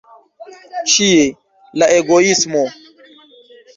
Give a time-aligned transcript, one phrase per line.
[0.93, 1.27] Ĉie,
[1.83, 2.67] la egoismo!